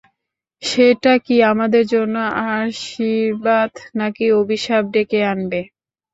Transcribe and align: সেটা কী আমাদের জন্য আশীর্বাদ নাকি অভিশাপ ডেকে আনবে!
সেটা 0.63 1.13
কী 1.25 1.35
আমাদের 1.51 1.83
জন্য 1.93 2.15
আশীর্বাদ 2.51 3.71
নাকি 3.95 4.25
অভিশাপ 4.41 4.83
ডেকে 4.93 5.19
আনবে! 5.31 5.61